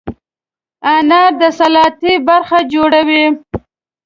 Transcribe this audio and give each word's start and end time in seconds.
انار 0.93 1.31
د 1.41 1.41
سلاتې 1.59 2.13
برخه 2.27 2.59
جوړوي. 2.73 3.25